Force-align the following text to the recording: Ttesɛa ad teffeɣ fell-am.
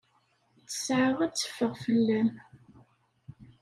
Ttesɛa 0.59 1.09
ad 1.25 1.33
teffeɣ 1.33 1.73
fell-am. 1.83 2.29